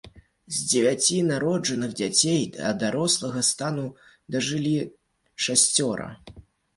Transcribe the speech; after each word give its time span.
З 0.59 0.61
дзевяці 0.69 1.17
народжаных 1.31 1.91
дзяцей 1.99 2.39
да 2.55 2.71
дарослага 2.83 3.43
стану 3.49 3.83
дажылі 4.37 4.73
шасцёра. 5.49 6.09